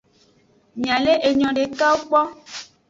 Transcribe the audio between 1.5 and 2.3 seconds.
dekawo kpo.